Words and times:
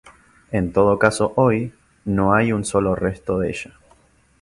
En 0.51 0.73
todo 0.73 0.97
caso 0.97 1.31
hoy, 1.35 1.73
no 2.05 2.33
hay 2.33 2.53
un 2.53 2.65
solo 2.65 2.95
resto 2.95 3.37
de 3.37 3.49
ella. 3.51 3.75